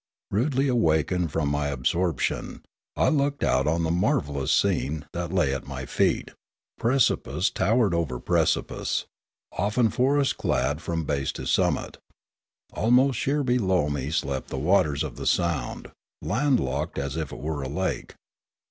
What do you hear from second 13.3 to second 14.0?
below